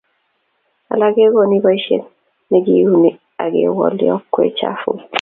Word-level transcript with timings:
alak 0.91 1.13
kegoni 1.15 1.57
boishet 1.63 2.03
negiuni 2.51 3.09
agewal 3.43 3.95
yokwee 4.07 4.51
chafuk 4.57 4.97